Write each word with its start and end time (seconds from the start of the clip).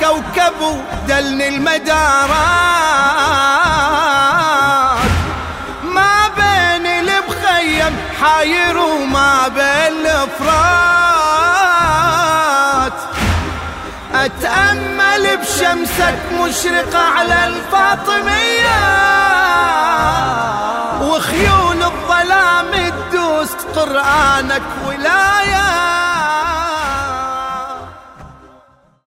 كوكب 0.00 0.84
دلن 1.08 1.42
المدارات. 1.42 1.86
ما 5.82 6.28
بين 6.36 6.86
المخيم 6.86 7.96
حاير 8.22 8.76
وما 8.78 9.48
بين 9.48 10.06
الافرات 10.06 11.06
أتأمل 14.14 15.36
بشمسك 15.36 16.18
مشرقه 16.32 16.98
على 16.98 17.46
الفاطمية. 17.46 18.80
وخيول 21.02 21.82
الظلام 21.82 22.72
تدوس 23.10 23.52
قرآنك 23.76 24.62
ولاية. 24.86 25.55